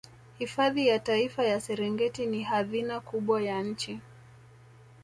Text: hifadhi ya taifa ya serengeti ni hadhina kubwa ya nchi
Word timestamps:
hifadhi 0.39 0.87
ya 0.87 0.99
taifa 0.99 1.43
ya 1.43 1.61
serengeti 1.61 2.25
ni 2.25 2.43
hadhina 2.43 2.99
kubwa 2.99 3.41
ya 3.41 3.61
nchi 3.63 3.99